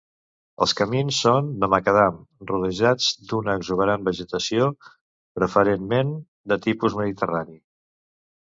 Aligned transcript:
Els 0.65 0.71
camins 0.77 1.19
són 1.25 1.51
de 1.63 1.67
macadam, 1.73 2.17
rodejats 2.51 3.11
d'una 3.33 3.55
exuberant 3.61 4.09
vegetació, 4.09 4.71
preferentment 5.41 6.19
de 6.53 6.59
tipus 6.69 6.99
mediterrani. 7.03 7.59